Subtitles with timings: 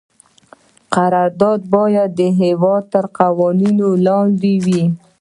[0.93, 4.83] قرارداد باید د هیواد تر قوانینو لاندې وي.